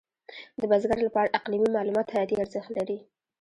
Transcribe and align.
د 0.59 0.61
بزګر 0.71 0.97
لپاره 1.07 1.33
اقلیمي 1.39 1.69
معلومات 1.77 2.07
حیاتي 2.13 2.35
ارزښت 2.43 2.69
لري. 2.77 2.97